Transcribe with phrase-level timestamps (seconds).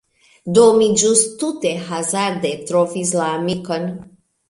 [0.57, 3.91] Do, mi ĵus tute hazarde trovis la amikon...